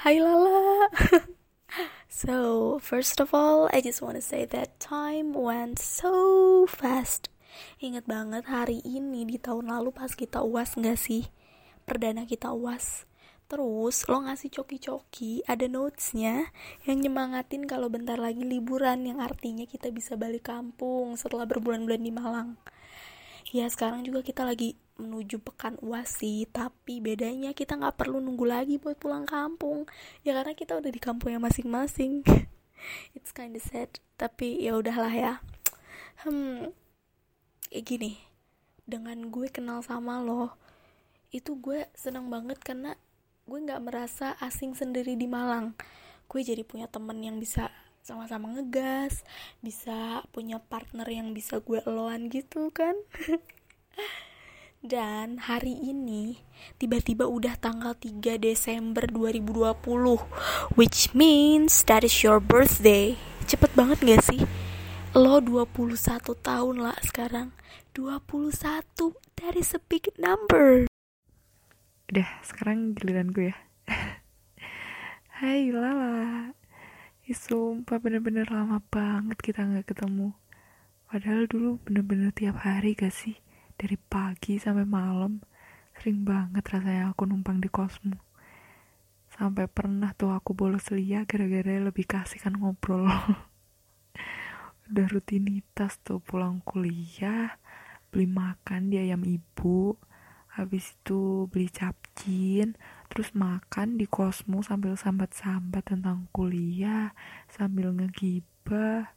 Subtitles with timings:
[0.00, 0.88] Hai Lala.
[2.08, 7.28] so, first of all, I just want to say that time went so fast.
[7.84, 11.28] Ingat banget hari ini di tahun lalu pas kita UAS nggak sih?
[11.84, 13.04] Perdana kita UAS.
[13.44, 16.48] Terus lo ngasih coki-coki, ada notesnya
[16.88, 22.08] yang nyemangatin kalau bentar lagi liburan yang artinya kita bisa balik kampung setelah berbulan-bulan di
[22.08, 22.56] Malang.
[23.52, 28.44] Ya sekarang juga kita lagi menuju pekan uas sih tapi bedanya kita nggak perlu nunggu
[28.44, 29.88] lagi buat pulang kampung.
[30.22, 32.20] Ya karena kita udah di kampungnya masing-masing.
[33.16, 33.88] It's kinda sad
[34.20, 35.32] tapi ya udahlah ya.
[36.20, 36.76] Hmm
[37.70, 38.12] kayak gini
[38.84, 40.58] dengan gue kenal sama lo
[41.30, 42.98] itu gue seneng banget karena
[43.46, 45.72] gue nggak merasa asing sendiri di Malang.
[46.30, 49.22] Gue jadi punya temen yang bisa sama-sama ngegas
[49.60, 52.96] bisa punya partner yang bisa gue eloan gitu kan
[54.80, 56.40] Dan hari ini
[56.80, 59.76] tiba-tiba udah tanggal 3 Desember 2020
[60.72, 63.20] Which means that is your birthday.
[63.44, 64.40] Cepet banget gak sih?
[65.12, 66.00] Lo 21
[66.40, 67.52] tahun lah sekarang.
[67.92, 68.56] 21
[69.36, 70.88] That is a big number.
[72.08, 73.56] Udah sekarang giliran gue ya.
[75.44, 76.56] Hai Lala.
[77.28, 80.32] Sumpah bener-bener lama banget kita gak ketemu.
[81.04, 83.36] Padahal dulu bener-bener tiap hari gak sih
[83.80, 85.40] dari pagi sampai malam
[85.96, 88.12] sering banget rasanya aku numpang di kosmu.
[89.32, 93.08] Sampai pernah tuh aku bolos lia gara-gara lebih kasih kan ngobrol.
[94.92, 97.56] Udah rutinitas tuh pulang kuliah
[98.12, 99.94] beli makan di ayam ibu
[100.50, 102.74] habis itu beli capcin
[103.06, 107.16] terus makan di kosmu sambil sambat-sambat tentang kuliah
[107.48, 109.14] sambil ngegibah.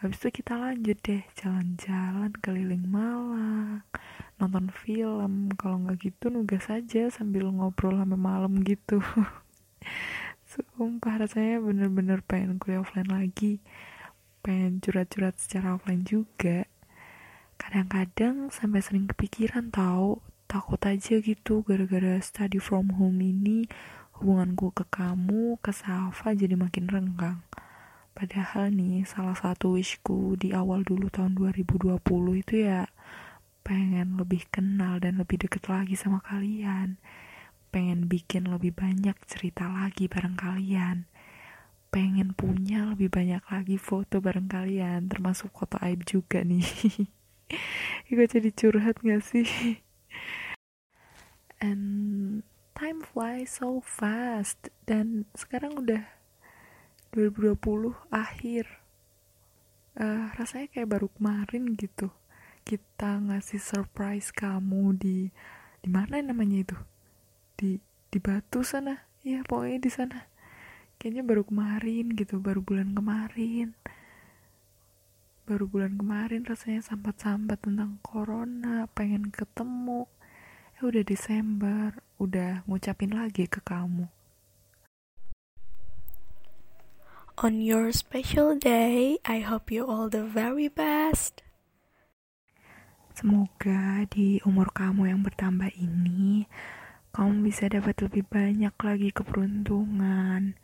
[0.00, 3.59] Habis itu kita lanjut deh jalan-jalan keliling Malang
[4.40, 5.52] nonton film.
[5.60, 9.04] Kalau nggak gitu nugas saja sambil ngobrol sampai malam gitu.
[10.50, 13.60] Sumpah rasanya bener-bener pengen kuliah offline lagi.
[14.40, 16.64] Pengen curhat-curhat secara offline juga.
[17.60, 23.68] Kadang-kadang sampai sering kepikiran tahu takut aja gitu gara-gara study from home ini.
[24.16, 27.44] Hubunganku ke kamu ke Safa jadi makin renggang.
[28.10, 32.02] Padahal nih salah satu wishku di awal dulu tahun 2020
[32.42, 32.84] itu ya
[33.70, 36.98] pengen lebih kenal dan lebih deket lagi sama kalian.
[37.70, 41.06] Pengen bikin lebih banyak cerita lagi bareng kalian.
[41.94, 46.66] Pengen punya lebih banyak lagi foto bareng kalian, termasuk foto aib juga nih.
[48.10, 49.46] Gue jadi curhat gak sih?
[51.62, 52.42] And
[52.74, 56.10] time flies so fast dan sekarang udah
[57.14, 58.66] 2020 akhir
[59.94, 62.10] uh, rasanya kayak baru kemarin gitu
[62.70, 65.26] kita ngasih surprise kamu di
[65.82, 66.78] di mana namanya itu?
[67.58, 69.10] Di di Batu sana.
[69.26, 70.30] Ya pokoknya di sana.
[71.02, 73.74] Kayaknya baru kemarin gitu baru bulan kemarin.
[75.50, 80.06] Baru bulan kemarin rasanya sambat-sambat tentang corona pengen ketemu.
[80.78, 84.06] Ya udah Desember udah ngucapin lagi ke kamu.
[87.42, 91.42] On your special day, I hope you all the very best.
[93.20, 96.48] Semoga di umur kamu yang bertambah ini,
[97.12, 100.56] kamu bisa dapat lebih banyak lagi keberuntungan.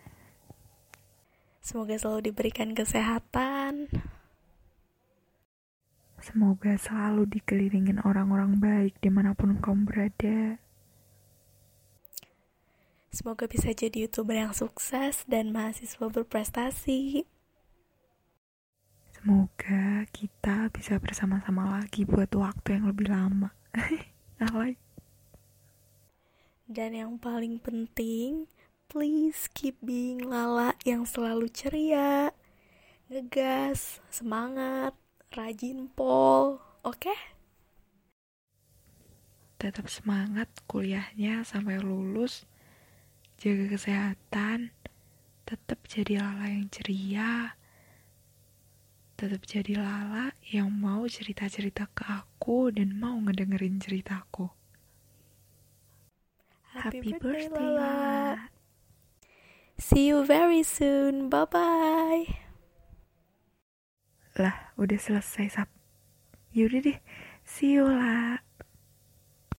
[1.60, 3.92] Semoga selalu diberikan kesehatan.
[6.16, 10.56] Semoga selalu dikelilingin orang-orang baik di mana pun kamu berada.
[13.12, 17.28] Semoga bisa jadi youtuber yang sukses dan mahasiswa berprestasi.
[19.16, 23.48] Semoga kita bisa bersama-sama lagi buat waktu yang lebih lama.
[24.44, 24.76] Alay.
[26.68, 28.44] Dan yang paling penting,
[28.92, 32.28] please keep being Lala yang selalu ceria,
[33.08, 34.92] ngegas, semangat,
[35.32, 37.00] rajin pol, oke?
[37.00, 37.18] Okay?
[39.56, 42.44] Tetap semangat kuliahnya sampai lulus
[43.40, 44.76] jaga kesehatan,
[45.48, 47.56] tetap jadi Lala yang ceria,
[49.16, 54.52] tetap jadi Lala yang mau cerita-cerita ke aku dan mau ngedengerin ceritaku.
[56.76, 58.52] Happy, Happy birthday, birthday Lala.
[59.80, 61.32] See you very soon.
[61.32, 62.28] Bye-bye.
[64.36, 65.68] Lah, udah selesai, Sap.
[66.52, 66.98] Yaudah deh.
[67.44, 68.45] See you, lah.